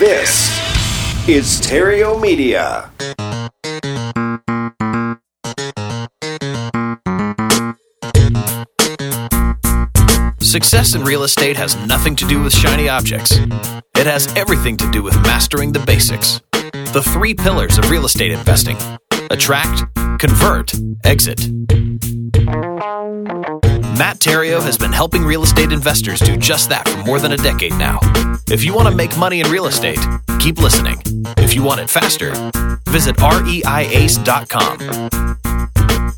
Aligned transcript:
This 0.00 0.48
is 1.28 1.60
Theriault 1.60 2.22
Media. 2.22 2.90
Success 10.40 10.94
in 10.94 11.04
real 11.04 11.22
estate 11.24 11.58
has 11.58 11.76
nothing 11.86 12.16
to 12.16 12.26
do 12.26 12.42
with 12.42 12.54
shiny 12.54 12.88
objects. 12.88 13.32
It 13.32 14.06
has 14.06 14.34
everything 14.36 14.78
to 14.78 14.90
do 14.90 15.02
with 15.02 15.14
mastering 15.16 15.70
the 15.70 15.80
basics. 15.80 16.40
The 16.72 17.02
three 17.04 17.34
pillars 17.34 17.76
of 17.76 17.90
real 17.90 18.06
estate 18.06 18.32
investing 18.32 18.78
attract, 19.30 19.84
convert, 20.18 20.72
exit. 21.04 21.46
Matt 23.98 24.18
Theriault 24.18 24.62
has 24.62 24.78
been 24.78 24.92
helping 24.92 25.24
real 25.24 25.42
estate 25.42 25.72
investors 25.72 26.20
do 26.20 26.38
just 26.38 26.70
that 26.70 26.88
for 26.88 27.04
more 27.04 27.20
than 27.20 27.32
a 27.32 27.36
decade 27.36 27.74
now. 27.74 28.00
If 28.50 28.64
you 28.64 28.74
want 28.74 28.88
to 28.88 28.94
make 28.96 29.16
money 29.16 29.38
in 29.38 29.48
real 29.48 29.66
estate, 29.66 30.00
keep 30.40 30.58
listening. 30.58 31.00
If 31.36 31.54
you 31.54 31.62
want 31.62 31.82
it 31.82 31.88
faster, 31.88 32.32
visit 32.88 33.14
reiace.com. 33.14 34.78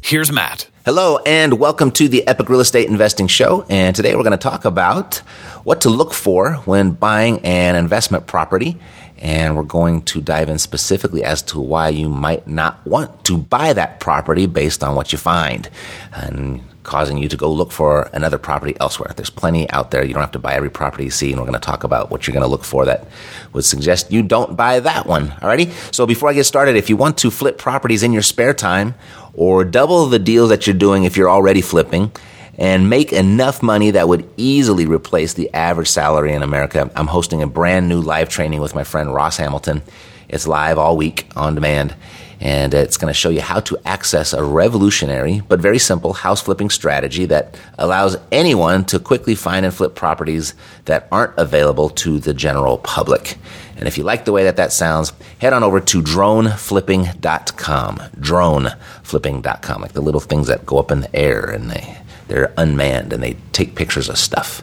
Here's 0.02 0.33
Matt. 0.33 0.66
Hello, 0.87 1.19
and 1.27 1.59
welcome 1.59 1.91
to 1.92 2.09
the 2.09 2.27
Epic 2.27 2.48
Real 2.48 2.61
Estate 2.61 2.89
Investing 2.89 3.27
Show. 3.27 3.66
And 3.69 3.95
today 3.95 4.16
we're 4.16 4.23
going 4.23 4.30
to 4.30 4.39
talk 4.39 4.65
about 4.65 5.16
what 5.65 5.83
to 5.83 5.91
look 5.91 6.15
for 6.15 6.55
when 6.65 6.92
buying 6.92 7.39
an 7.41 7.77
investment 7.77 8.27
property. 8.27 8.78
And 9.23 9.57
we're 9.57 9.62
going 9.62 10.03
to 10.03 10.21
dive 10.21 10.51
in 10.51 10.59
specifically 10.59 11.25
as 11.25 11.41
to 11.43 11.61
why 11.61 11.89
you 11.89 12.09
might 12.09 12.47
not 12.47 12.85
want 12.85 13.25
to 13.25 13.39
buy 13.39 13.73
that 13.73 14.01
property 14.01 14.47
based 14.47 14.83
on 14.83 14.97
what 14.97 15.12
you 15.12 15.19
find. 15.19 15.71
And 16.12 16.62
causing 16.83 17.19
you 17.19 17.29
to 17.29 17.37
go 17.37 17.53
look 17.53 17.71
for 17.71 18.11
another 18.12 18.39
property 18.39 18.77
elsewhere. 18.81 19.12
There's 19.15 19.31
plenty 19.31 19.71
out 19.71 19.91
there. 19.91 20.05
You 20.05 20.15
don't 20.15 20.23
have 20.23 20.33
to 20.33 20.39
buy 20.39 20.55
every 20.55 20.71
property 20.71 21.05
you 21.05 21.11
see, 21.11 21.31
and 21.31 21.41
we're 21.41 21.47
going 21.47 21.59
to 21.59 21.65
talk 21.65 21.85
about 21.85 22.11
what 22.11 22.27
you're 22.27 22.33
going 22.33 22.43
to 22.43 22.48
look 22.48 22.65
for 22.65 22.85
that 22.87 23.07
would 23.53 23.65
suggest 23.65 24.11
you 24.11 24.23
don't 24.23 24.57
buy 24.57 24.81
that 24.81 25.07
one. 25.07 25.29
Alrighty? 25.29 25.70
So 25.95 26.07
before 26.07 26.29
I 26.29 26.33
get 26.33 26.45
started, 26.45 26.77
if 26.77 26.91
you 26.91 26.97
want 26.97 27.19
to 27.19 27.31
flip 27.31 27.59
properties 27.59 28.03
in 28.03 28.12
your 28.12 28.23
spare 28.23 28.55
time 28.55 28.95
or 29.34 29.64
double 29.64 30.07
the 30.07 30.19
deals 30.19 30.48
that 30.51 30.67
you're 30.67 30.75
doing 30.75 31.05
if 31.05 31.17
you're 31.17 31.31
already 31.31 31.61
flipping, 31.61 32.11
and 32.58 32.91
make 32.91 33.12
enough 33.12 33.62
money 33.62 33.91
that 33.92 34.08
would 34.08 34.28
easily 34.36 34.86
replace 34.86 35.34
the 35.34 35.53
average 35.55 35.89
salary 35.89 36.33
in 36.33 36.42
America. 36.42 36.91
I'm 36.95 37.06
hosting 37.06 37.42
a 37.42 37.47
brand 37.47 37.89
new 37.89 38.00
live 38.00 38.28
training 38.28 38.61
with 38.61 38.75
my 38.75 38.84
friend 38.84 39.14
Ross 39.14 39.36
Hamilton. 39.36 39.83
It's 40.28 40.47
live 40.47 40.78
all 40.78 40.97
week 40.97 41.27
on 41.36 41.55
demand 41.55 41.95
and 42.42 42.75
it's 42.75 42.97
going 42.97 43.08
to 43.08 43.14
show 43.14 43.28
you 43.30 43.41
how 43.41 43.61
to 43.61 43.78
access 43.84 44.33
a 44.33 44.42
revolutionary 44.42 45.41
but 45.48 45.61
very 45.61 45.78
simple 45.78 46.12
house 46.12 46.41
flipping 46.42 46.69
strategy 46.70 47.25
that 47.27 47.56
allows 47.78 48.17
anyone 48.33 48.84
to 48.86 48.98
quickly 48.98 49.36
find 49.36 49.64
and 49.64 49.73
flip 49.73 49.95
properties 49.95 50.55
that 50.86 51.06
aren't 51.12 51.39
available 51.39 51.89
to 51.89 52.19
the 52.19 52.34
general 52.34 52.78
public. 52.78 53.39
And 53.77 53.86
if 53.86 53.97
you 53.97 54.03
like 54.03 54.25
the 54.25 54.33
way 54.33 54.42
that 54.45 54.56
that 54.56 54.73
sounds, 54.73 55.12
head 55.39 55.53
on 55.53 55.62
over 55.62 55.78
to 55.78 56.03
droneflipping.com. 56.03 57.97
Droneflipping.com, 57.97 59.83
like 59.83 59.92
the 59.92 60.00
little 60.00 60.20
things 60.20 60.48
that 60.48 60.67
go 60.67 60.78
up 60.78 60.91
in 60.91 61.03
the 61.03 61.14
air 61.14 61.45
and 61.45 61.70
they, 61.70 61.97
they're 62.28 62.53
unmanned 62.56 63.12
and 63.12 63.23
they 63.23 63.37
take 63.53 63.75
pictures 63.75 64.09
of 64.09 64.19
stuff. 64.19 64.62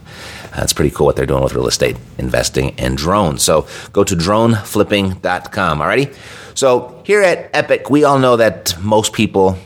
That's 0.56 0.74
pretty 0.74 0.92
cool 0.92 1.06
what 1.06 1.16
they're 1.16 1.26
doing 1.26 1.44
with 1.44 1.54
real 1.54 1.68
estate 1.68 1.98
investing 2.18 2.70
in 2.78 2.96
drones. 2.96 3.44
So 3.44 3.68
go 3.94 4.04
to 4.04 4.16
droneflipping.com. 4.16 5.80
Alrighty? 5.80 6.16
So 6.58 7.02
here 7.06 7.22
at 7.22 7.50
Epic, 7.54 7.90
we 7.90 8.04
all 8.04 8.20
know 8.20 8.36
that 8.38 8.76
most 8.82 9.14
people 9.14 9.58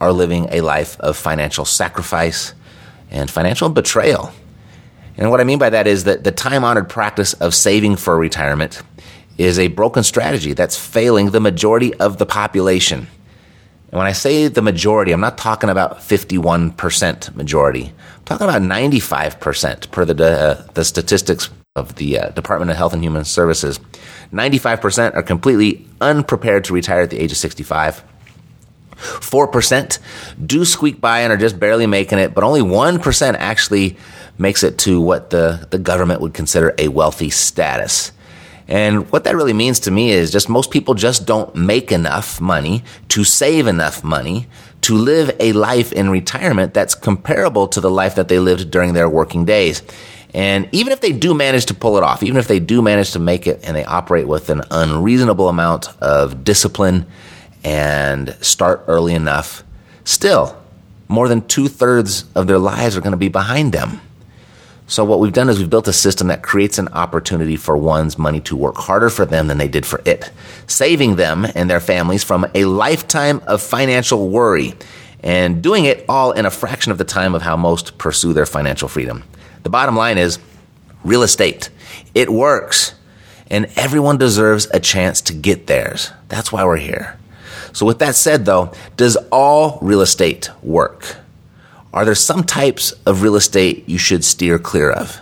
are 0.00 0.12
living 0.12 0.48
a 0.50 0.60
life 0.60 0.98
of 1.00 1.16
financial 1.16 1.64
sacrifice 1.64 2.54
and 3.10 3.30
financial 3.30 3.68
betrayal. 3.68 4.32
And 5.16 5.30
what 5.30 5.40
I 5.40 5.44
mean 5.44 5.58
by 5.58 5.70
that 5.70 5.86
is 5.86 6.04
that 6.04 6.22
the 6.22 6.30
time 6.30 6.62
honored 6.62 6.88
practice 6.88 7.32
of 7.34 7.54
saving 7.54 7.96
for 7.96 8.16
retirement 8.16 8.82
is 9.36 9.58
a 9.58 9.68
broken 9.68 10.02
strategy 10.02 10.52
that's 10.52 10.76
failing 10.76 11.30
the 11.30 11.40
majority 11.40 11.94
of 11.94 12.18
the 12.18 12.26
population. 12.26 13.08
And 13.90 13.98
when 13.98 14.06
I 14.06 14.12
say 14.12 14.48
the 14.48 14.62
majority, 14.62 15.12
I'm 15.12 15.20
not 15.20 15.38
talking 15.38 15.70
about 15.70 15.98
51% 15.98 17.34
majority. 17.34 17.92
I'm 18.18 18.24
talking 18.24 18.46
about 18.46 18.62
95% 18.62 19.90
per 19.90 20.04
the, 20.04 20.24
uh, 20.24 20.66
the 20.74 20.84
statistics 20.84 21.48
of 21.74 21.94
the 21.94 22.18
uh, 22.18 22.28
Department 22.30 22.70
of 22.70 22.76
Health 22.76 22.92
and 22.92 23.02
Human 23.02 23.24
Services. 23.24 23.80
95% 24.32 25.14
are 25.14 25.22
completely 25.22 25.86
unprepared 26.00 26.64
to 26.64 26.74
retire 26.74 27.02
at 27.02 27.10
the 27.10 27.18
age 27.18 27.32
of 27.32 27.38
65. 27.38 28.04
4% 28.96 29.98
do 30.44 30.64
squeak 30.64 31.00
by 31.00 31.20
and 31.20 31.32
are 31.32 31.36
just 31.36 31.58
barely 31.58 31.86
making 31.86 32.18
it, 32.18 32.34
but 32.34 32.44
only 32.44 32.60
1% 32.60 33.34
actually 33.38 33.96
makes 34.36 34.62
it 34.62 34.78
to 34.78 35.00
what 35.00 35.30
the, 35.30 35.66
the 35.70 35.78
government 35.78 36.20
would 36.20 36.34
consider 36.34 36.74
a 36.78 36.88
wealthy 36.88 37.30
status. 37.30 38.12
And 38.68 39.10
what 39.10 39.24
that 39.24 39.34
really 39.34 39.54
means 39.54 39.80
to 39.80 39.90
me 39.90 40.10
is 40.10 40.30
just 40.30 40.48
most 40.48 40.70
people 40.70 40.92
just 40.92 41.26
don't 41.26 41.54
make 41.54 41.90
enough 41.90 42.38
money 42.40 42.84
to 43.08 43.24
save 43.24 43.66
enough 43.66 44.04
money 44.04 44.46
to 44.82 44.94
live 44.94 45.34
a 45.40 45.52
life 45.52 45.92
in 45.92 46.10
retirement 46.10 46.74
that's 46.74 46.94
comparable 46.94 47.66
to 47.68 47.80
the 47.80 47.90
life 47.90 48.14
that 48.16 48.28
they 48.28 48.38
lived 48.38 48.70
during 48.70 48.92
their 48.92 49.08
working 49.08 49.44
days. 49.44 49.82
And 50.34 50.68
even 50.72 50.92
if 50.92 51.00
they 51.00 51.12
do 51.12 51.32
manage 51.32 51.66
to 51.66 51.74
pull 51.74 51.96
it 51.96 52.02
off, 52.02 52.22
even 52.22 52.36
if 52.36 52.46
they 52.46 52.60
do 52.60 52.82
manage 52.82 53.12
to 53.12 53.18
make 53.18 53.46
it 53.46 53.60
and 53.64 53.74
they 53.74 53.84
operate 53.84 54.28
with 54.28 54.50
an 54.50 54.62
unreasonable 54.70 55.48
amount 55.48 55.88
of 56.02 56.44
discipline 56.44 57.06
and 57.64 58.36
start 58.42 58.84
early 58.86 59.14
enough, 59.14 59.64
still, 60.04 60.56
more 61.08 61.28
than 61.28 61.46
two 61.46 61.68
thirds 61.68 62.26
of 62.34 62.46
their 62.46 62.58
lives 62.58 62.96
are 62.96 63.00
going 63.00 63.12
to 63.12 63.16
be 63.16 63.28
behind 63.28 63.72
them. 63.72 64.00
So 64.88 65.04
what 65.04 65.20
we've 65.20 65.34
done 65.34 65.50
is 65.50 65.58
we've 65.58 65.68
built 65.68 65.86
a 65.86 65.92
system 65.92 66.28
that 66.28 66.42
creates 66.42 66.78
an 66.78 66.88
opportunity 66.88 67.56
for 67.56 67.76
one's 67.76 68.16
money 68.16 68.40
to 68.40 68.56
work 68.56 68.78
harder 68.78 69.10
for 69.10 69.26
them 69.26 69.46
than 69.46 69.58
they 69.58 69.68
did 69.68 69.84
for 69.84 70.00
it, 70.06 70.30
saving 70.66 71.16
them 71.16 71.46
and 71.54 71.68
their 71.68 71.78
families 71.78 72.24
from 72.24 72.46
a 72.54 72.64
lifetime 72.64 73.42
of 73.46 73.60
financial 73.60 74.30
worry 74.30 74.72
and 75.22 75.62
doing 75.62 75.84
it 75.84 76.06
all 76.08 76.32
in 76.32 76.46
a 76.46 76.50
fraction 76.50 76.90
of 76.90 76.96
the 76.96 77.04
time 77.04 77.34
of 77.34 77.42
how 77.42 77.54
most 77.54 77.98
pursue 77.98 78.32
their 78.32 78.46
financial 78.46 78.88
freedom. 78.88 79.24
The 79.62 79.68
bottom 79.68 79.94
line 79.94 80.16
is 80.16 80.38
real 81.04 81.22
estate. 81.22 81.68
It 82.14 82.30
works 82.30 82.94
and 83.50 83.66
everyone 83.76 84.16
deserves 84.16 84.68
a 84.72 84.80
chance 84.80 85.20
to 85.22 85.34
get 85.34 85.66
theirs. 85.66 86.12
That's 86.28 86.50
why 86.50 86.64
we're 86.64 86.78
here. 86.78 87.18
So 87.74 87.84
with 87.84 87.98
that 87.98 88.14
said 88.14 88.46
though, 88.46 88.72
does 88.96 89.18
all 89.30 89.78
real 89.82 90.00
estate 90.00 90.48
work? 90.62 91.18
Are 91.92 92.04
there 92.04 92.14
some 92.14 92.44
types 92.44 92.92
of 93.06 93.22
real 93.22 93.36
estate 93.36 93.88
you 93.88 93.98
should 93.98 94.24
steer 94.24 94.58
clear 94.58 94.90
of? 94.90 95.16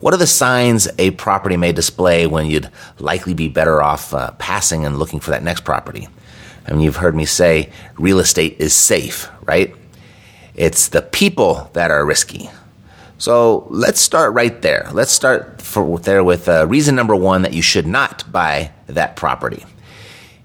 What 0.00 0.12
are 0.12 0.18
the 0.18 0.26
signs 0.26 0.88
a 0.98 1.12
property 1.12 1.56
may 1.56 1.72
display 1.72 2.26
when 2.26 2.46
you'd 2.46 2.70
likely 2.98 3.34
be 3.34 3.48
better 3.48 3.80
off 3.82 4.12
uh, 4.12 4.32
passing 4.32 4.84
and 4.84 4.98
looking 4.98 5.20
for 5.20 5.30
that 5.30 5.42
next 5.42 5.64
property? 5.64 6.08
I 6.66 6.72
mean, 6.72 6.80
you've 6.80 6.96
heard 6.96 7.14
me 7.14 7.24
say 7.24 7.70
real 7.98 8.18
estate 8.18 8.56
is 8.58 8.74
safe, 8.74 9.30
right? 9.44 9.74
It's 10.54 10.88
the 10.88 11.02
people 11.02 11.70
that 11.72 11.90
are 11.90 12.04
risky. 12.04 12.50
So 13.16 13.66
let's 13.70 14.00
start 14.00 14.34
right 14.34 14.60
there. 14.60 14.88
Let's 14.92 15.12
start 15.12 15.62
for, 15.62 15.98
there 16.00 16.24
with 16.24 16.48
uh, 16.48 16.66
reason 16.66 16.94
number 16.94 17.16
one 17.16 17.42
that 17.42 17.54
you 17.54 17.62
should 17.62 17.86
not 17.86 18.30
buy 18.30 18.72
that 18.88 19.16
property. 19.16 19.64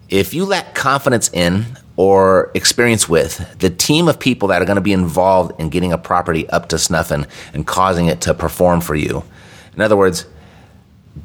If 0.09 0.33
you 0.33 0.45
lack 0.45 0.75
confidence 0.75 1.29
in 1.33 1.65
or 1.97 2.51
experience 2.53 3.09
with 3.09 3.59
the 3.59 3.69
team 3.69 4.07
of 4.07 4.19
people 4.19 4.47
that 4.47 4.61
are 4.61 4.65
going 4.65 4.75
to 4.75 4.81
be 4.81 4.93
involved 4.93 5.59
in 5.59 5.69
getting 5.69 5.91
a 5.91 5.97
property 5.97 6.47
up 6.49 6.69
to 6.69 6.77
snuff 6.77 7.11
and, 7.11 7.27
and 7.53 7.65
causing 7.67 8.05
it 8.05 8.21
to 8.21 8.33
perform 8.33 8.79
for 8.79 8.95
you. 8.95 9.23
In 9.75 9.81
other 9.81 9.97
words, 9.97 10.25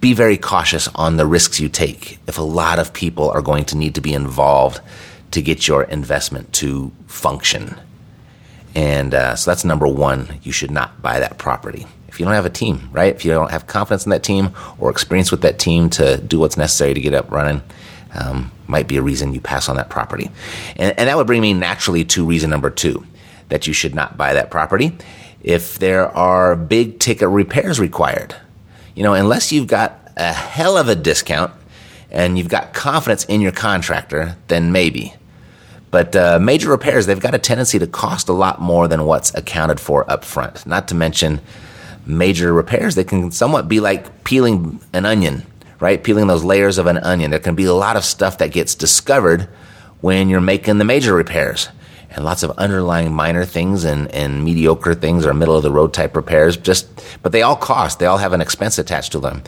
be 0.01 0.15
very 0.15 0.39
cautious 0.39 0.89
on 0.95 1.19
the 1.19 1.27
risks 1.27 1.61
you 1.61 1.69
take 1.69 2.19
if 2.27 2.39
a 2.39 2.43
lot 2.43 2.79
of 2.79 2.95
people 2.95 3.31
are 3.31 3.43
going 3.43 3.67
to 3.67 3.77
need 3.77 3.95
to 3.95 4.01
be 4.01 4.15
involved 4.15 4.81
to 5.33 5.43
get 5.43 5.69
your 5.69 5.85
investment 5.85 6.53
to 6.55 6.91
function. 7.07 7.79
And 8.75 9.13
uh, 9.13 9.37
so 9.37 9.51
that's 9.51 9.65
number 9.65 9.87
one. 9.87 10.41
You 10.43 10.53
should 10.53 10.71
not 10.71 11.03
buy 11.03 11.21
that 11.21 11.37
property. 11.37 11.87
If 12.09 12.19
you 12.19 12.25
don't 12.25 12.35
have 12.35 12.47
a 12.47 12.51
team, 12.51 12.89
right? 12.93 13.15
If 13.15 13.25
you 13.25 13.31
don't 13.31 13.51
have 13.51 13.67
confidence 13.67 14.05
in 14.07 14.11
that 14.11 14.23
team 14.23 14.51
or 14.79 14.91
experience 14.91 15.31
with 15.31 15.43
that 15.43 15.59
team 15.59 15.91
to 15.91 16.19
do 16.19 16.39
what's 16.39 16.57
necessary 16.57 16.95
to 16.95 17.01
get 17.01 17.15
up 17.15 17.31
running, 17.31 17.63
um, 18.15 18.51
might 18.67 18.89
be 18.89 18.97
a 18.97 19.03
reason 19.03 19.35
you 19.35 19.41
pass 19.41 19.69
on 19.69 19.77
that 19.77 19.91
property. 19.91 20.31
And, 20.77 20.99
and 20.99 21.09
that 21.09 21.17
would 21.17 21.27
bring 21.27 21.43
me 21.43 21.53
naturally 21.55 22.05
to 22.07 22.25
reason 22.25 22.51
number 22.51 22.71
two 22.71 23.05
that 23.49 23.67
you 23.67 23.73
should 23.73 23.95
not 23.95 24.17
buy 24.17 24.33
that 24.35 24.51
property. 24.51 24.97
If 25.43 25.79
there 25.79 26.09
are 26.17 26.57
big 26.57 26.99
ticket 26.99 27.29
repairs 27.29 27.79
required, 27.81 28.35
you 28.95 29.03
know, 29.03 29.15
unless 29.15 29.53
you've 29.53 29.67
got 29.67 29.99
a 30.17 30.33
hell 30.33 30.77
of 30.79 30.89
a 30.89 30.95
discount 30.95 31.53
and 32.11 32.39
you've 32.39 32.49
got 32.49 32.73
confidence 32.73 33.25
in 33.25 33.41
your 33.41 33.53
contractor, 33.53 34.37
then 34.49 34.73
maybe. 34.73 35.15
But 35.91 36.17
uh, 36.17 36.39
major 36.39 36.71
repairs, 36.71 37.07
they've 37.07 37.21
got 37.21 37.35
a 37.35 37.39
tendency 37.39 37.79
to 37.79 37.87
cost 37.87 38.29
a 38.29 38.33
lot 38.33 38.61
more 38.61 38.89
than 38.89 39.05
what's 39.05 39.35
accounted 39.35 39.79
for 39.79 40.11
up 40.11 40.25
front. 40.25 40.67
Not 40.67 40.89
to 40.89 40.95
mention 40.95 41.41
major 42.07 42.53
repairs, 42.53 42.95
they 42.95 43.05
can 43.05 43.31
somewhat 43.31 43.69
be 43.69 43.81
like 43.81 44.25
peeling 44.25 44.81
an 44.93 45.05
onion 45.05 45.45
right? 45.83 46.05
Peeling 46.05 46.29
those 46.29 46.45
layers 46.45 46.79
of 46.79 46.87
an 46.87 46.97
onion. 46.99 47.33
There 47.33 47.41
can 47.41 47.57
be 47.57 47.65
a 47.65 47.75
lot 47.75 47.97
of 47.97 48.05
stuff 48.05 48.39
that 48.39 48.53
gets 48.53 48.77
discovered 48.77 49.49
when 50.01 50.29
you're 50.29 50.41
making 50.41 50.79
the 50.79 50.85
major 50.85 51.13
repairs. 51.13 51.69
And 52.11 52.25
lots 52.25 52.45
of 52.45 52.53
underlying 52.53 53.13
minor 53.13 53.45
things 53.45 53.83
and, 53.83 54.09
and 54.13 54.45
mediocre 54.45 54.95
things 54.95 55.27
or 55.27 55.35
middle 55.35 55.57
of 55.57 55.65
the 55.65 55.73
road 55.73 55.93
type 55.93 56.15
repairs. 56.15 56.57
Just, 56.57 56.87
but 57.21 57.33
they 57.33 57.43
all 57.43 57.57
cost. 57.57 57.99
They 57.99 58.07
all 58.07 58.19
have 58.19 58.33
an 58.33 58.41
expense 58.41 58.79
attached 58.79 59.11
to 59.13 59.19
them. 59.19 59.43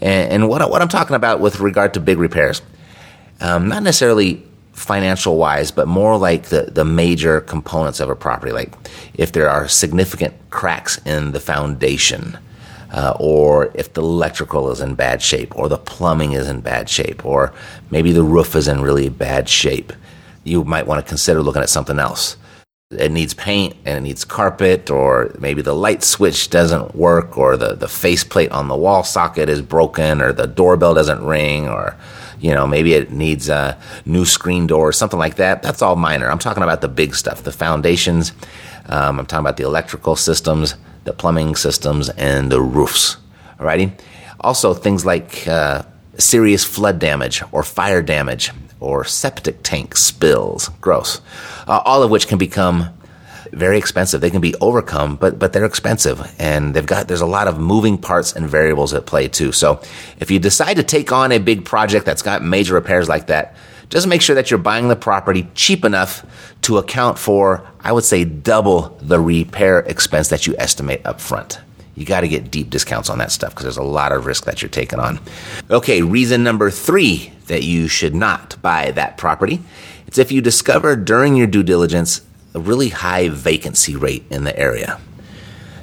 And, 0.00 0.32
and 0.32 0.48
what, 0.48 0.70
what 0.70 0.80
I'm 0.80 0.88
talking 0.88 1.16
about 1.16 1.40
with 1.40 1.58
regard 1.58 1.94
to 1.94 2.00
big 2.00 2.18
repairs, 2.18 2.62
um, 3.40 3.66
not 3.66 3.82
necessarily 3.82 4.44
financial 4.74 5.38
wise, 5.38 5.72
but 5.72 5.88
more 5.88 6.16
like 6.16 6.44
the, 6.44 6.70
the 6.70 6.84
major 6.84 7.40
components 7.40 7.98
of 7.98 8.10
a 8.10 8.14
property. 8.14 8.52
Like 8.52 8.72
if 9.14 9.32
there 9.32 9.50
are 9.50 9.66
significant 9.66 10.34
cracks 10.50 11.04
in 11.04 11.32
the 11.32 11.40
foundation, 11.40 12.38
uh, 12.94 13.16
or 13.18 13.72
if 13.74 13.92
the 13.92 14.00
electrical 14.00 14.70
is 14.70 14.80
in 14.80 14.94
bad 14.94 15.20
shape, 15.20 15.56
or 15.56 15.68
the 15.68 15.76
plumbing 15.76 16.32
is 16.32 16.48
in 16.48 16.60
bad 16.60 16.88
shape, 16.88 17.26
or 17.26 17.52
maybe 17.90 18.12
the 18.12 18.22
roof 18.22 18.54
is 18.54 18.68
in 18.68 18.80
really 18.80 19.08
bad 19.08 19.48
shape, 19.48 19.92
you 20.44 20.62
might 20.62 20.86
want 20.86 21.04
to 21.04 21.08
consider 21.08 21.42
looking 21.42 21.62
at 21.62 21.68
something 21.68 21.98
else. 21.98 22.36
It 22.90 23.10
needs 23.10 23.34
paint 23.34 23.74
and 23.84 23.98
it 23.98 24.02
needs 24.02 24.24
carpet, 24.24 24.90
or 24.90 25.34
maybe 25.40 25.60
the 25.60 25.74
light 25.74 26.04
switch 26.04 26.50
doesn't 26.50 26.94
work, 26.94 27.36
or 27.36 27.56
the, 27.56 27.74
the 27.74 27.88
faceplate 27.88 28.52
on 28.52 28.68
the 28.68 28.76
wall 28.76 29.02
socket 29.02 29.48
is 29.48 29.60
broken, 29.60 30.22
or 30.22 30.32
the 30.32 30.46
doorbell 30.46 30.94
doesn't 30.94 31.24
ring, 31.24 31.66
or 31.66 31.96
you 32.38 32.54
know, 32.54 32.66
maybe 32.66 32.94
it 32.94 33.10
needs 33.10 33.48
a 33.48 33.76
new 34.04 34.24
screen 34.24 34.68
door 34.68 34.88
or 34.88 34.92
something 34.92 35.18
like 35.18 35.36
that. 35.36 35.62
That's 35.62 35.82
all 35.82 35.96
minor. 35.96 36.30
I'm 36.30 36.38
talking 36.38 36.62
about 36.62 36.80
the 36.80 36.88
big 36.88 37.16
stuff, 37.16 37.42
the 37.42 37.50
foundations. 37.50 38.32
Um, 38.86 39.18
I'm 39.18 39.26
talking 39.26 39.44
about 39.46 39.56
the 39.56 39.64
electrical 39.64 40.14
systems, 40.14 40.76
the 41.04 41.12
plumbing 41.12 41.56
systems, 41.56 42.08
and 42.10 42.50
the 42.50 42.60
roofs. 42.60 43.16
Alrighty. 43.58 43.92
Also, 44.40 44.74
things 44.74 45.06
like 45.06 45.46
uh, 45.46 45.82
serious 46.18 46.64
flood 46.64 46.98
damage 46.98 47.42
or 47.52 47.62
fire 47.62 48.02
damage 48.02 48.50
or 48.80 49.04
septic 49.04 49.62
tank 49.62 49.96
spills. 49.96 50.68
Gross. 50.80 51.20
Uh, 51.66 51.80
all 51.84 52.02
of 52.02 52.10
which 52.10 52.28
can 52.28 52.38
become 52.38 52.90
very 53.52 53.78
expensive. 53.78 54.20
They 54.20 54.30
can 54.30 54.40
be 54.40 54.54
overcome, 54.60 55.16
but 55.16 55.38
but 55.38 55.52
they're 55.52 55.64
expensive, 55.64 56.20
and 56.38 56.74
they've 56.74 56.86
got 56.86 57.08
there's 57.08 57.20
a 57.20 57.26
lot 57.26 57.48
of 57.48 57.58
moving 57.58 57.96
parts 57.98 58.32
and 58.32 58.48
variables 58.48 58.92
at 58.92 59.06
play 59.06 59.28
too. 59.28 59.52
So 59.52 59.80
if 60.18 60.30
you 60.30 60.38
decide 60.38 60.74
to 60.74 60.82
take 60.82 61.12
on 61.12 61.32
a 61.32 61.38
big 61.38 61.64
project 61.64 62.04
that's 62.04 62.22
got 62.22 62.42
major 62.42 62.74
repairs 62.74 63.08
like 63.08 63.28
that, 63.28 63.54
just 63.88 64.06
make 64.06 64.22
sure 64.22 64.34
that 64.34 64.50
you're 64.50 64.58
buying 64.58 64.88
the 64.88 64.96
property 64.96 65.48
cheap 65.54 65.84
enough 65.84 66.24
to 66.62 66.78
account 66.78 67.18
for, 67.18 67.66
I 67.80 67.92
would 67.92 68.04
say, 68.04 68.24
double 68.24 68.96
the 69.00 69.20
repair 69.20 69.80
expense 69.80 70.28
that 70.28 70.46
you 70.46 70.54
estimate 70.58 71.04
up 71.04 71.20
front. 71.20 71.60
You 71.94 72.04
got 72.04 72.22
to 72.22 72.28
get 72.28 72.50
deep 72.50 72.70
discounts 72.70 73.08
on 73.08 73.18
that 73.18 73.30
stuff 73.30 73.50
because 73.50 73.64
there's 73.64 73.76
a 73.76 73.82
lot 73.82 74.12
of 74.12 74.26
risk 74.26 74.44
that 74.44 74.62
you're 74.62 74.68
taking 74.68 74.98
on. 74.98 75.20
Okay, 75.70 76.02
reason 76.02 76.42
number 76.42 76.70
three 76.70 77.32
that 77.46 77.62
you 77.62 77.88
should 77.88 78.14
not 78.14 78.60
buy 78.62 78.90
that 78.92 79.16
property. 79.16 79.60
It's 80.06 80.18
if 80.18 80.32
you 80.32 80.40
discover 80.40 80.96
during 80.96 81.36
your 81.36 81.46
due 81.46 81.62
diligence 81.62 82.22
a 82.54 82.60
really 82.60 82.88
high 82.88 83.28
vacancy 83.28 83.96
rate 83.96 84.24
in 84.30 84.44
the 84.44 84.56
area. 84.58 85.00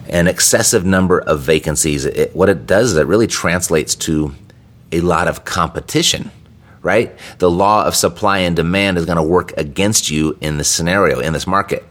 An 0.09 0.27
excessive 0.27 0.85
number 0.85 1.19
of 1.19 1.41
vacancies, 1.41 2.05
it, 2.05 2.35
what 2.35 2.49
it 2.49 2.65
does 2.65 2.93
is 2.93 2.97
it 2.97 3.07
really 3.07 3.27
translates 3.27 3.95
to 3.95 4.33
a 4.91 5.01
lot 5.01 5.27
of 5.27 5.45
competition, 5.45 6.31
right? 6.81 7.15
The 7.37 7.49
law 7.49 7.85
of 7.85 7.95
supply 7.95 8.39
and 8.39 8.55
demand 8.55 8.97
is 8.97 9.05
going 9.05 9.17
to 9.17 9.23
work 9.23 9.53
against 9.57 10.09
you 10.09 10.37
in 10.41 10.57
this 10.57 10.69
scenario, 10.69 11.19
in 11.19 11.33
this 11.33 11.47
market. 11.47 11.85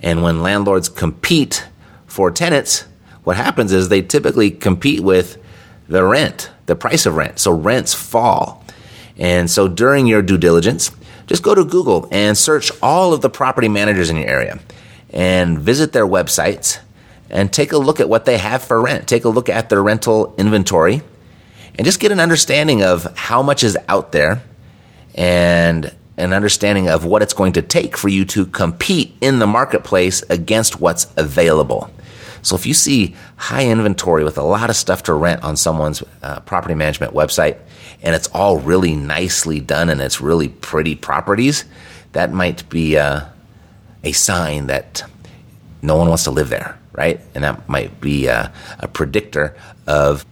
And 0.00 0.22
when 0.22 0.42
landlords 0.42 0.88
compete 0.88 1.66
for 2.06 2.30
tenants, 2.30 2.84
what 3.24 3.36
happens 3.36 3.72
is 3.72 3.88
they 3.88 4.02
typically 4.02 4.50
compete 4.50 5.00
with 5.00 5.38
the 5.88 6.04
rent, 6.04 6.50
the 6.66 6.76
price 6.76 7.06
of 7.06 7.16
rent. 7.16 7.38
So 7.38 7.52
rents 7.52 7.94
fall. 7.94 8.64
And 9.16 9.50
so 9.50 9.66
during 9.66 10.06
your 10.06 10.22
due 10.22 10.38
diligence, 10.38 10.90
just 11.26 11.42
go 11.42 11.54
to 11.54 11.64
Google 11.64 12.08
and 12.10 12.38
search 12.38 12.70
all 12.80 13.12
of 13.12 13.20
the 13.20 13.30
property 13.30 13.68
managers 13.68 14.08
in 14.08 14.16
your 14.16 14.28
area 14.28 14.60
and 15.10 15.58
visit 15.58 15.92
their 15.92 16.06
websites 16.06 16.78
and 17.28 17.52
take 17.52 17.72
a 17.72 17.78
look 17.78 18.00
at 18.00 18.08
what 18.08 18.24
they 18.24 18.38
have 18.38 18.62
for 18.62 18.80
rent. 18.80 19.06
Take 19.08 19.24
a 19.24 19.28
look 19.28 19.48
at 19.48 19.68
their 19.68 19.82
rental 19.82 20.34
inventory 20.38 21.02
and 21.78 21.84
just 21.84 22.00
get 22.00 22.10
an 22.10 22.20
understanding 22.20 22.82
of 22.82 23.04
how 23.16 23.42
much 23.42 23.62
is 23.62 23.78
out 23.88 24.10
there 24.12 24.42
and 25.14 25.94
an 26.16 26.32
understanding 26.32 26.88
of 26.88 27.04
what 27.04 27.22
it's 27.22 27.32
going 27.32 27.52
to 27.52 27.62
take 27.62 27.96
for 27.96 28.08
you 28.08 28.24
to 28.24 28.44
compete 28.46 29.16
in 29.20 29.38
the 29.38 29.46
marketplace 29.46 30.22
against 30.28 30.80
what's 30.80 31.06
available. 31.16 31.88
So 32.42 32.56
if 32.56 32.66
you 32.66 32.74
see 32.74 33.14
high 33.36 33.66
inventory 33.66 34.24
with 34.24 34.38
a 34.38 34.42
lot 34.42 34.70
of 34.70 34.76
stuff 34.76 35.04
to 35.04 35.14
rent 35.14 35.44
on 35.44 35.56
someone's 35.56 36.02
uh, 36.22 36.40
property 36.40 36.74
management 36.74 37.14
website, 37.14 37.58
and 38.02 38.14
it's 38.14 38.28
all 38.28 38.58
really 38.58 38.94
nicely 38.94 39.60
done 39.60 39.88
and 39.88 40.00
it's 40.00 40.20
really 40.20 40.48
pretty 40.48 40.96
properties, 40.96 41.64
that 42.12 42.32
might 42.32 42.68
be 42.68 42.98
uh, 42.98 43.26
a 44.02 44.12
sign 44.12 44.66
that 44.66 45.04
no 45.82 45.96
one 45.96 46.08
wants 46.08 46.24
to 46.24 46.30
live 46.32 46.48
there, 46.48 46.78
right? 46.92 47.20
And 47.34 47.44
that 47.44 47.68
might 47.68 48.00
be 48.00 48.28
uh, 48.28 48.48
a 48.80 48.88
predictor 48.88 49.56
of 49.86 50.24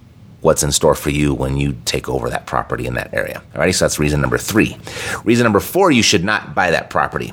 what's 0.46 0.62
in 0.62 0.70
store 0.70 0.94
for 0.94 1.10
you 1.10 1.34
when 1.34 1.56
you 1.56 1.76
take 1.84 2.08
over 2.08 2.30
that 2.30 2.46
property 2.46 2.86
in 2.86 2.94
that 2.94 3.12
area. 3.12 3.42
Alrighty, 3.52 3.74
so 3.74 3.84
that's 3.84 3.98
reason 3.98 4.20
number 4.20 4.38
three. 4.38 4.76
Reason 5.24 5.42
number 5.42 5.60
four, 5.60 5.90
you 5.90 6.04
should 6.04 6.24
not 6.24 6.54
buy 6.54 6.70
that 6.70 6.88
property. 6.88 7.32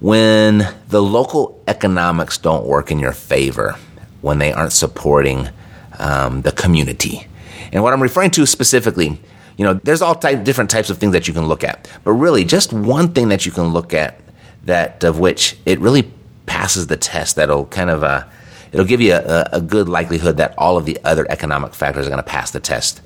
When 0.00 0.66
the 0.88 1.02
local 1.02 1.62
economics 1.68 2.38
don't 2.38 2.64
work 2.64 2.90
in 2.90 2.98
your 2.98 3.12
favor, 3.12 3.76
when 4.22 4.38
they 4.38 4.52
aren't 4.52 4.72
supporting 4.72 5.50
um, 5.98 6.40
the 6.40 6.52
community. 6.52 7.26
And 7.72 7.82
what 7.82 7.92
I'm 7.92 8.02
referring 8.02 8.30
to 8.32 8.46
specifically, 8.46 9.20
you 9.58 9.64
know, 9.64 9.74
there's 9.74 10.00
all 10.00 10.14
type, 10.14 10.42
different 10.42 10.70
types 10.70 10.88
of 10.88 10.96
things 10.96 11.12
that 11.12 11.28
you 11.28 11.34
can 11.34 11.46
look 11.46 11.62
at, 11.62 11.88
but 12.04 12.12
really 12.12 12.44
just 12.44 12.72
one 12.72 13.12
thing 13.12 13.28
that 13.28 13.44
you 13.44 13.52
can 13.52 13.68
look 13.68 13.92
at 13.92 14.18
that 14.64 15.04
of 15.04 15.18
which 15.18 15.58
it 15.66 15.78
really 15.78 16.10
passes 16.46 16.86
the 16.86 16.96
test 16.96 17.36
that'll 17.36 17.66
kind 17.66 17.90
of 17.90 18.02
uh, 18.02 18.24
it'll 18.72 18.86
give 18.86 19.00
you 19.00 19.14
a, 19.14 19.48
a, 19.52 19.60
good 19.60 19.88
likelihood 19.88 20.36
that 20.36 20.54
all 20.56 20.76
of 20.76 20.86
the 20.86 20.98
other 21.04 21.26
economic 21.30 21.74
factors 21.74 22.06
are 22.06 22.10
going 22.10 22.22
to 22.22 22.28
pass 22.28 22.50
the 22.50 22.60
test. 22.60 23.00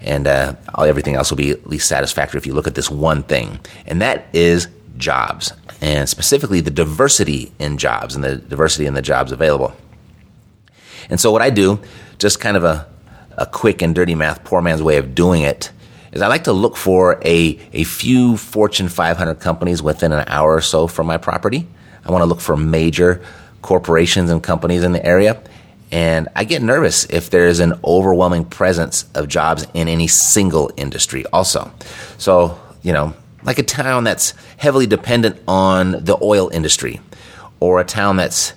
And 0.00 0.26
uh, 0.26 0.54
everything 0.78 1.14
else 1.14 1.30
will 1.30 1.38
be 1.38 1.50
at 1.50 1.66
least 1.66 1.88
satisfactory 1.88 2.38
if 2.38 2.46
you 2.46 2.54
look 2.54 2.66
at 2.66 2.74
this 2.74 2.90
one 2.90 3.22
thing. 3.22 3.60
And 3.86 4.02
that 4.02 4.26
is 4.32 4.68
jobs 4.96 5.52
and 5.80 6.08
specifically 6.08 6.60
the 6.60 6.70
diversity 6.70 7.52
in 7.58 7.78
jobs 7.78 8.14
and 8.14 8.24
the 8.24 8.36
diversity 8.36 8.86
in 8.86 8.94
the 8.94 9.02
jobs 9.02 9.32
available. 9.32 9.74
And 11.08 11.20
so 11.20 11.30
what 11.30 11.42
I 11.42 11.50
do, 11.50 11.80
just 12.18 12.40
kind 12.40 12.56
of 12.56 12.64
a, 12.64 12.88
a 13.36 13.46
quick 13.46 13.82
and 13.82 13.94
dirty 13.94 14.14
math, 14.14 14.44
poor 14.44 14.60
man's 14.62 14.82
way 14.82 14.96
of 14.96 15.14
doing 15.14 15.42
it, 15.42 15.70
is 16.12 16.22
I 16.22 16.28
like 16.28 16.44
to 16.44 16.52
look 16.52 16.76
for 16.76 17.20
a, 17.24 17.58
a 17.72 17.84
few 17.84 18.36
Fortune 18.36 18.88
500 18.88 19.38
companies 19.38 19.82
within 19.82 20.12
an 20.12 20.24
hour 20.28 20.54
or 20.54 20.60
so 20.60 20.86
from 20.86 21.06
my 21.06 21.18
property. 21.18 21.66
I 22.04 22.10
want 22.10 22.22
to 22.22 22.26
look 22.26 22.40
for 22.40 22.56
major 22.56 23.22
corporations 23.62 24.30
and 24.30 24.42
companies 24.42 24.82
in 24.82 24.92
the 24.92 25.04
area. 25.04 25.40
And 25.92 26.28
I 26.34 26.44
get 26.44 26.62
nervous 26.62 27.04
if 27.06 27.30
there's 27.30 27.60
an 27.60 27.74
overwhelming 27.84 28.44
presence 28.44 29.04
of 29.14 29.28
jobs 29.28 29.66
in 29.72 29.88
any 29.88 30.08
single 30.08 30.70
industry 30.76 31.24
also. 31.32 31.70
So, 32.18 32.58
you 32.82 32.92
know, 32.92 33.14
like 33.44 33.58
a 33.58 33.62
town 33.62 34.04
that's 34.04 34.34
heavily 34.56 34.86
dependent 34.86 35.40
on 35.46 35.92
the 36.04 36.18
oil 36.20 36.48
industry 36.48 37.00
or 37.60 37.80
a 37.80 37.84
town 37.84 38.16
that's 38.16 38.52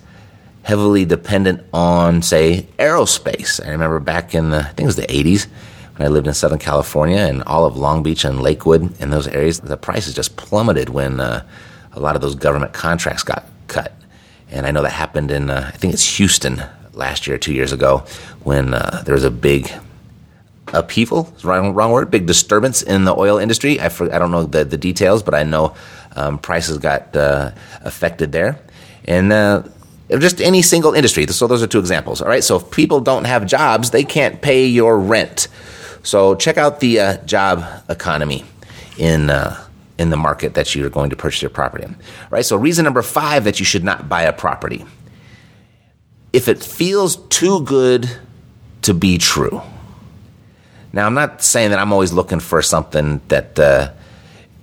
heavily 0.62 1.04
dependent 1.04 1.64
on, 1.72 2.22
say, 2.22 2.66
aerospace. 2.78 3.64
I 3.64 3.70
remember 3.70 4.00
back 4.00 4.34
in 4.34 4.50
the, 4.50 4.58
I 4.58 4.72
think 4.72 4.80
it 4.80 4.86
was 4.86 4.96
the 4.96 5.02
80s, 5.02 5.46
when 5.96 6.06
I 6.06 6.08
lived 6.08 6.26
in 6.26 6.34
Southern 6.34 6.58
California 6.58 7.18
and 7.18 7.42
all 7.44 7.64
of 7.64 7.76
Long 7.76 8.02
Beach 8.02 8.24
and 8.24 8.40
Lakewood 8.40 8.94
and 9.00 9.12
those 9.12 9.28
areas, 9.28 9.60
the 9.60 9.76
prices 9.76 10.14
just 10.14 10.36
plummeted 10.36 10.88
when 10.88 11.20
uh, 11.20 11.44
a 11.92 12.00
lot 12.00 12.16
of 12.16 12.22
those 12.22 12.34
government 12.34 12.72
contracts 12.72 13.22
got 13.22 13.44
cut. 13.68 13.92
And 14.50 14.66
I 14.66 14.70
know 14.70 14.82
that 14.82 14.90
happened 14.92 15.30
in, 15.30 15.50
uh, 15.50 15.70
I 15.72 15.76
think 15.76 15.94
it's 15.94 16.16
Houston 16.16 16.62
last 16.92 17.26
year, 17.26 17.38
two 17.38 17.54
years 17.54 17.72
ago, 17.72 18.04
when 18.42 18.74
uh, 18.74 19.02
there 19.04 19.14
was 19.14 19.24
a 19.24 19.30
big 19.30 19.72
upheaval, 20.72 21.32
wrong, 21.42 21.74
wrong 21.74 21.92
word, 21.92 22.10
big 22.10 22.26
disturbance 22.26 22.82
in 22.82 23.04
the 23.04 23.14
oil 23.14 23.38
industry. 23.38 23.80
I, 23.80 23.88
for, 23.88 24.12
I 24.12 24.18
don't 24.18 24.30
know 24.30 24.44
the, 24.44 24.64
the 24.64 24.76
details, 24.76 25.22
but 25.22 25.34
I 25.34 25.42
know 25.42 25.74
um, 26.16 26.38
prices 26.38 26.78
got 26.78 27.14
uh, 27.16 27.52
affected 27.82 28.32
there. 28.32 28.58
And 29.04 29.32
uh, 29.32 29.62
just 30.18 30.40
any 30.40 30.62
single 30.62 30.94
industry. 30.94 31.26
So 31.28 31.46
those 31.46 31.62
are 31.62 31.66
two 31.66 31.78
examples. 31.78 32.20
All 32.20 32.28
right. 32.28 32.42
So 32.42 32.56
if 32.56 32.70
people 32.70 33.00
don't 33.00 33.24
have 33.24 33.46
jobs, 33.46 33.90
they 33.90 34.04
can't 34.04 34.42
pay 34.42 34.66
your 34.66 34.98
rent. 34.98 35.48
So 36.02 36.34
check 36.34 36.56
out 36.56 36.80
the 36.80 37.00
uh, 37.00 37.16
job 37.24 37.64
economy 37.88 38.44
in 38.98 39.30
uh, 39.30 39.64
in 40.00 40.08
the 40.08 40.16
market 40.16 40.54
that 40.54 40.74
you're 40.74 40.88
going 40.88 41.10
to 41.10 41.16
purchase 41.16 41.42
your 41.42 41.50
property 41.50 41.84
in. 41.84 41.94
Right. 42.30 42.44
So 42.44 42.56
reason 42.56 42.84
number 42.84 43.02
five 43.02 43.44
that 43.44 43.60
you 43.60 43.66
should 43.66 43.84
not 43.84 44.08
buy 44.08 44.22
a 44.22 44.32
property 44.32 44.86
if 46.32 46.48
it 46.48 46.62
feels 46.62 47.16
too 47.28 47.62
good 47.64 48.10
to 48.82 48.94
be 48.94 49.18
true. 49.18 49.60
Now 50.94 51.06
I'm 51.06 51.12
not 51.12 51.42
saying 51.42 51.70
that 51.70 51.78
I'm 51.78 51.92
always 51.92 52.14
looking 52.14 52.40
for 52.40 52.62
something 52.62 53.20
that 53.28 53.58
uh, 53.58 53.92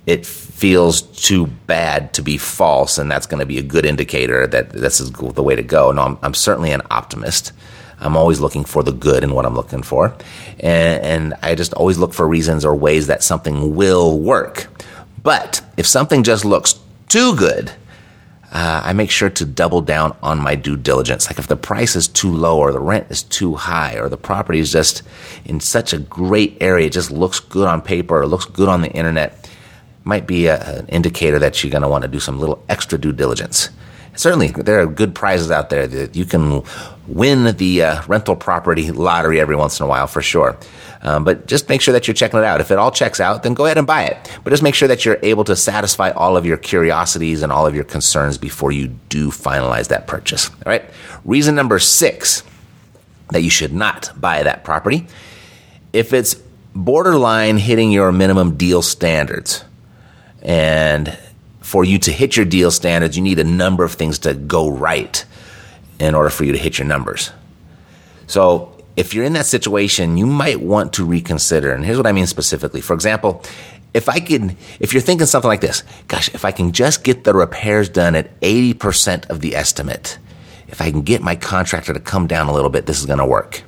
it 0.06 0.26
feels 0.26 1.02
too 1.02 1.46
bad 1.46 2.12
to 2.14 2.22
be 2.22 2.36
false, 2.36 2.98
and 2.98 3.08
that's 3.08 3.26
going 3.26 3.38
to 3.38 3.46
be 3.46 3.58
a 3.58 3.62
good 3.62 3.86
indicator 3.86 4.44
that 4.48 4.70
this 4.70 4.98
is 4.98 5.12
the 5.12 5.42
way 5.42 5.54
to 5.54 5.62
go. 5.62 5.92
No, 5.92 6.02
I'm, 6.02 6.18
I'm 6.22 6.34
certainly 6.34 6.72
an 6.72 6.82
optimist. 6.90 7.52
I'm 8.00 8.16
always 8.16 8.40
looking 8.40 8.64
for 8.64 8.82
the 8.82 8.92
good 8.92 9.22
in 9.22 9.34
what 9.34 9.46
I'm 9.46 9.54
looking 9.54 9.82
for. 9.82 10.16
And, 10.58 11.04
and, 11.04 11.34
I 11.42 11.54
just 11.54 11.74
always 11.74 11.98
look 11.98 12.14
for 12.14 12.26
reasons 12.28 12.64
or 12.64 12.74
ways 12.74 13.08
that 13.08 13.22
something 13.22 13.74
will 13.74 14.18
work. 14.18 14.68
But 15.28 15.60
if 15.76 15.86
something 15.86 16.22
just 16.22 16.46
looks 16.46 16.80
too 17.10 17.36
good, 17.36 17.70
uh, 18.50 18.80
I 18.82 18.94
make 18.94 19.10
sure 19.10 19.28
to 19.28 19.44
double 19.44 19.82
down 19.82 20.16
on 20.22 20.40
my 20.40 20.54
due 20.54 20.74
diligence. 20.74 21.26
Like 21.26 21.38
if 21.38 21.48
the 21.48 21.54
price 21.54 21.96
is 21.96 22.08
too 22.08 22.32
low 22.32 22.58
or 22.58 22.72
the 22.72 22.80
rent 22.80 23.08
is 23.10 23.24
too 23.24 23.54
high 23.54 23.98
or 23.98 24.08
the 24.08 24.16
property 24.16 24.58
is 24.58 24.72
just 24.72 25.02
in 25.44 25.60
such 25.60 25.92
a 25.92 25.98
great 25.98 26.56
area, 26.62 26.86
it 26.86 26.94
just 26.94 27.10
looks 27.10 27.40
good 27.40 27.68
on 27.68 27.82
paper 27.82 28.22
or 28.22 28.26
looks 28.26 28.46
good 28.46 28.70
on 28.70 28.80
the 28.80 28.90
internet, 28.92 29.50
might 30.02 30.26
be 30.26 30.46
a, 30.46 30.62
an 30.78 30.88
indicator 30.88 31.38
that 31.38 31.62
you're 31.62 31.70
going 31.70 31.82
to 31.82 31.88
want 31.88 32.00
to 32.00 32.08
do 32.08 32.20
some 32.20 32.40
little 32.40 32.64
extra 32.70 32.96
due 32.96 33.12
diligence. 33.12 33.68
Certainly, 34.16 34.52
there 34.52 34.80
are 34.80 34.86
good 34.86 35.14
prizes 35.14 35.50
out 35.50 35.68
there 35.68 35.86
that 35.86 36.16
you 36.16 36.24
can 36.24 36.62
win 37.08 37.56
the 37.56 37.82
uh, 37.82 38.02
rental 38.06 38.36
property 38.36 38.90
lottery 38.90 39.40
every 39.40 39.56
once 39.56 39.80
in 39.80 39.84
a 39.84 39.88
while 39.88 40.06
for 40.06 40.22
sure. 40.22 40.56
Um, 41.02 41.24
but 41.24 41.46
just 41.46 41.68
make 41.68 41.80
sure 41.80 41.92
that 41.92 42.06
you're 42.06 42.14
checking 42.14 42.38
it 42.38 42.44
out. 42.44 42.60
If 42.60 42.70
it 42.70 42.78
all 42.78 42.90
checks 42.90 43.20
out, 43.20 43.42
then 43.42 43.54
go 43.54 43.64
ahead 43.64 43.78
and 43.78 43.86
buy 43.86 44.04
it. 44.04 44.16
But 44.44 44.50
just 44.50 44.62
make 44.62 44.74
sure 44.74 44.88
that 44.88 45.04
you're 45.04 45.18
able 45.22 45.44
to 45.44 45.56
satisfy 45.56 46.10
all 46.10 46.36
of 46.36 46.44
your 46.44 46.56
curiosities 46.56 47.42
and 47.42 47.52
all 47.52 47.66
of 47.66 47.74
your 47.74 47.84
concerns 47.84 48.36
before 48.36 48.72
you 48.72 48.88
do 49.08 49.30
finalize 49.30 49.88
that 49.88 50.06
purchase. 50.06 50.50
All 50.50 50.56
right. 50.66 50.84
Reason 51.24 51.54
number 51.54 51.78
six 51.78 52.42
that 53.30 53.42
you 53.42 53.50
should 53.50 53.72
not 53.72 54.10
buy 54.20 54.42
that 54.42 54.64
property 54.64 55.06
if 55.92 56.12
it's 56.12 56.34
borderline 56.74 57.56
hitting 57.58 57.90
your 57.90 58.12
minimum 58.12 58.56
deal 58.56 58.82
standards 58.82 59.64
and 60.42 61.16
for 61.60 61.84
you 61.84 61.98
to 61.98 62.12
hit 62.12 62.36
your 62.36 62.46
deal 62.46 62.70
standards, 62.70 63.16
you 63.16 63.22
need 63.22 63.38
a 63.38 63.44
number 63.44 63.84
of 63.84 63.92
things 63.92 64.20
to 64.20 64.34
go 64.34 64.70
right 64.70 65.24
in 66.00 66.14
order 66.14 66.30
for 66.30 66.44
you 66.44 66.52
to 66.52 66.58
hit 66.58 66.78
your 66.78 66.86
numbers. 66.86 67.30
So 68.26 68.76
if 68.96 69.14
you're 69.14 69.24
in 69.24 69.32
that 69.34 69.46
situation, 69.46 70.16
you 70.16 70.26
might 70.26 70.60
want 70.60 70.92
to 70.94 71.04
reconsider. 71.04 71.72
And 71.72 71.84
here's 71.84 71.96
what 71.96 72.06
I 72.06 72.12
mean 72.12 72.26
specifically. 72.26 72.80
For 72.80 72.94
example, 72.94 73.42
if 73.94 74.08
I 74.08 74.20
can, 74.20 74.56
if 74.80 74.92
you're 74.92 75.02
thinking 75.02 75.26
something 75.26 75.48
like 75.48 75.60
this, 75.60 75.82
gosh, 76.08 76.32
if 76.34 76.44
I 76.44 76.52
can 76.52 76.72
just 76.72 77.04
get 77.04 77.24
the 77.24 77.34
repairs 77.34 77.88
done 77.88 78.14
at 78.14 78.38
80% 78.40 79.30
of 79.30 79.40
the 79.40 79.56
estimate, 79.56 80.18
if 80.68 80.82
I 80.82 80.90
can 80.90 81.02
get 81.02 81.22
my 81.22 81.36
contractor 81.36 81.94
to 81.94 82.00
come 82.00 82.26
down 82.26 82.48
a 82.48 82.52
little 82.52 82.70
bit, 82.70 82.86
this 82.86 83.00
is 83.00 83.06
going 83.06 83.18
to 83.18 83.26
work. 83.26 83.62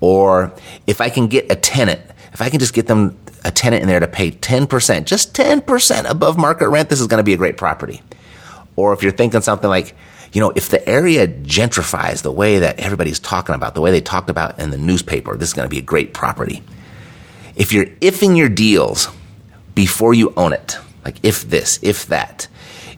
Or 0.00 0.52
if 0.86 1.00
I 1.00 1.10
can 1.10 1.26
get 1.26 1.50
a 1.50 1.56
tenant, 1.56 2.00
if 2.32 2.40
I 2.40 2.48
can 2.48 2.58
just 2.58 2.72
get 2.72 2.86
them 2.86 3.18
a 3.44 3.50
tenant 3.50 3.82
in 3.82 3.88
there 3.88 4.00
to 4.00 4.08
pay 4.08 4.30
10%, 4.30 5.04
just 5.04 5.34
10% 5.34 6.10
above 6.10 6.38
market 6.38 6.68
rent, 6.68 6.88
this 6.88 7.00
is 7.00 7.06
going 7.06 7.18
to 7.18 7.24
be 7.24 7.34
a 7.34 7.36
great 7.36 7.56
property. 7.56 8.02
Or 8.76 8.92
if 8.92 9.02
you're 9.02 9.12
thinking 9.12 9.40
something 9.40 9.68
like, 9.68 9.94
you 10.32 10.40
know, 10.40 10.52
if 10.54 10.68
the 10.68 10.86
area 10.88 11.26
gentrifies 11.26 12.22
the 12.22 12.30
way 12.30 12.60
that 12.60 12.78
everybody's 12.78 13.18
talking 13.18 13.54
about, 13.54 13.74
the 13.74 13.80
way 13.80 13.90
they 13.90 14.00
talked 14.00 14.30
about 14.30 14.58
in 14.58 14.70
the 14.70 14.78
newspaper, 14.78 15.36
this 15.36 15.48
is 15.48 15.54
going 15.54 15.66
to 15.66 15.70
be 15.70 15.78
a 15.78 15.82
great 15.82 16.14
property. 16.14 16.62
If 17.56 17.72
you're 17.72 17.86
ifing 17.86 18.36
your 18.36 18.48
deals 18.48 19.08
before 19.74 20.14
you 20.14 20.32
own 20.36 20.52
it, 20.52 20.78
like 21.04 21.16
if 21.22 21.42
this, 21.42 21.80
if 21.82 22.06
that, 22.06 22.46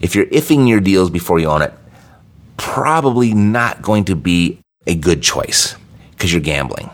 if 0.01 0.15
you're 0.15 0.27
ifing 0.27 0.69
your 0.69 0.81
deals 0.81 1.09
before 1.09 1.39
you 1.39 1.47
own 1.47 1.63
it, 1.63 1.73
probably 2.59 3.33
not 3.33 3.81
going 3.81 4.05
to 4.05 4.15
be 4.15 4.59
a 4.87 4.95
good 4.95 5.23
choice 5.23 5.75
because 6.11 6.33
you're 6.33 6.41
gambling 6.43 6.91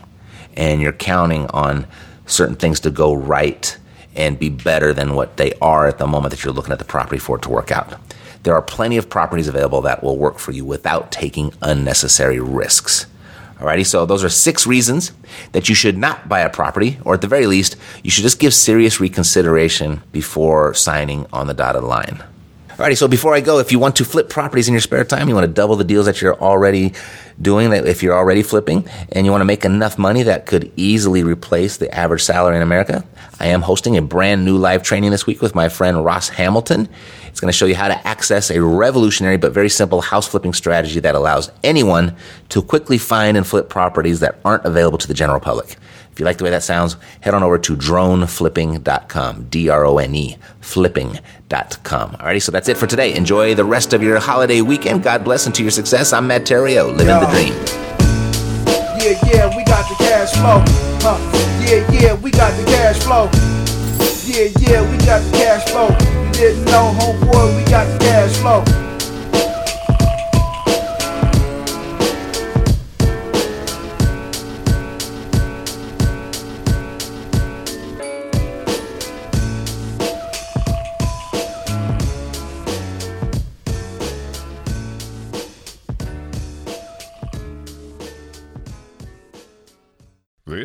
and 0.56 0.80
you're 0.80 0.92
counting 0.92 1.46
on 1.48 1.86
certain 2.26 2.54
things 2.54 2.80
to 2.80 2.90
go 2.90 3.12
right 3.12 3.76
and 4.14 4.38
be 4.38 4.48
better 4.48 4.92
than 4.92 5.14
what 5.14 5.36
they 5.36 5.52
are 5.60 5.86
at 5.86 5.98
the 5.98 6.06
moment 6.06 6.30
that 6.30 6.44
you're 6.44 6.52
looking 6.52 6.72
at 6.72 6.78
the 6.78 6.84
property 6.84 7.18
for 7.18 7.36
it 7.36 7.42
to 7.42 7.48
work 7.48 7.70
out. 7.70 7.94
There 8.42 8.54
are 8.54 8.62
plenty 8.62 8.96
of 8.96 9.10
properties 9.10 9.48
available 9.48 9.80
that 9.82 10.02
will 10.02 10.16
work 10.16 10.38
for 10.38 10.52
you 10.52 10.64
without 10.64 11.10
taking 11.10 11.52
unnecessary 11.62 12.40
risks. 12.40 13.06
Alrighty, 13.58 13.84
so 13.84 14.06
those 14.06 14.22
are 14.22 14.28
six 14.28 14.66
reasons 14.66 15.12
that 15.50 15.68
you 15.68 15.74
should 15.74 15.98
not 15.98 16.28
buy 16.28 16.40
a 16.40 16.48
property, 16.50 16.98
or 17.04 17.14
at 17.14 17.20
the 17.22 17.26
very 17.26 17.46
least, 17.46 17.76
you 18.04 18.10
should 18.10 18.22
just 18.22 18.38
give 18.38 18.54
serious 18.54 19.00
reconsideration 19.00 20.00
before 20.12 20.74
signing 20.74 21.26
on 21.32 21.48
the 21.48 21.54
dotted 21.54 21.82
line. 21.82 22.22
Alrighty, 22.78 22.96
so 22.96 23.08
before 23.08 23.34
I 23.34 23.40
go, 23.40 23.58
if 23.58 23.72
you 23.72 23.80
want 23.80 23.96
to 23.96 24.04
flip 24.04 24.28
properties 24.28 24.68
in 24.68 24.72
your 24.72 24.80
spare 24.80 25.02
time, 25.02 25.28
you 25.28 25.34
want 25.34 25.48
to 25.48 25.52
double 25.52 25.74
the 25.74 25.82
deals 25.82 26.06
that 26.06 26.22
you're 26.22 26.40
already 26.40 26.92
doing, 27.42 27.70
that 27.70 27.88
if 27.88 28.04
you're 28.04 28.14
already 28.14 28.44
flipping, 28.44 28.88
and 29.10 29.26
you 29.26 29.32
want 29.32 29.40
to 29.40 29.46
make 29.46 29.64
enough 29.64 29.98
money 29.98 30.22
that 30.22 30.46
could 30.46 30.70
easily 30.76 31.24
replace 31.24 31.78
the 31.78 31.92
average 31.92 32.22
salary 32.22 32.54
in 32.54 32.62
America, 32.62 33.04
I 33.40 33.48
am 33.48 33.62
hosting 33.62 33.96
a 33.96 34.02
brand 34.02 34.44
new 34.44 34.56
live 34.56 34.84
training 34.84 35.10
this 35.10 35.26
week 35.26 35.42
with 35.42 35.56
my 35.56 35.68
friend 35.68 36.04
Ross 36.04 36.28
Hamilton. 36.28 36.88
It's 37.26 37.40
going 37.40 37.50
to 37.50 37.56
show 37.56 37.66
you 37.66 37.74
how 37.74 37.88
to 37.88 38.06
access 38.06 38.48
a 38.48 38.62
revolutionary 38.62 39.38
but 39.38 39.50
very 39.50 39.70
simple 39.70 40.00
house 40.00 40.28
flipping 40.28 40.52
strategy 40.52 41.00
that 41.00 41.16
allows 41.16 41.50
anyone 41.64 42.14
to 42.50 42.62
quickly 42.62 42.96
find 42.96 43.36
and 43.36 43.44
flip 43.44 43.68
properties 43.68 44.20
that 44.20 44.38
aren't 44.44 44.64
available 44.64 44.98
to 44.98 45.08
the 45.08 45.14
general 45.14 45.40
public. 45.40 45.76
If 46.18 46.22
you 46.22 46.26
like 46.26 46.38
the 46.38 46.42
way 46.42 46.50
that 46.50 46.64
sounds, 46.64 46.96
head 47.20 47.32
on 47.32 47.44
over 47.44 47.60
to 47.60 47.76
droneflipping.com. 47.76 49.44
D 49.50 49.68
R 49.68 49.86
O 49.86 49.98
N 49.98 50.16
E, 50.16 50.36
flipping.com. 50.60 52.10
Alrighty, 52.10 52.42
so 52.42 52.50
that's 52.50 52.68
it 52.68 52.76
for 52.76 52.88
today. 52.88 53.14
Enjoy 53.14 53.54
the 53.54 53.64
rest 53.64 53.92
of 53.92 54.02
your 54.02 54.18
holiday 54.18 54.60
weekend. 54.60 55.04
God 55.04 55.22
bless 55.22 55.46
and 55.46 55.54
to 55.54 55.62
your 55.62 55.70
success. 55.70 56.12
I'm 56.12 56.26
Matt 56.26 56.42
Theriault, 56.42 56.96
living 56.96 57.06
Yo. 57.06 57.20
the 57.20 57.26
dream. 57.26 57.54
Yeah, 58.98 59.16
yeah, 59.30 59.56
we 59.56 59.62
got 59.62 59.88
the 59.88 59.94
cash 59.94 60.32
flow. 60.32 60.64
Huh. 61.06 61.18
Yeah, 61.64 61.88
yeah, 61.92 62.14
we 62.14 62.32
got 62.32 62.50
the 62.58 62.64
cash 62.64 62.98
flow. 62.98 63.30
Yeah, 64.26 64.50
yeah, 64.58 64.90
we 64.90 64.98
got 65.06 65.22
the 65.22 65.38
cash 65.38 65.70
flow. 65.70 65.86
You 66.26 66.32
didn't 66.32 66.64
know, 66.64 66.96
homeboy, 66.98 67.64
we 67.64 67.70
got 67.70 67.86
the 67.86 67.98
cash 68.04 68.36
flow. 68.38 68.87